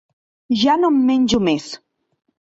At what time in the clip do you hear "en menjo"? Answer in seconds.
0.95-1.41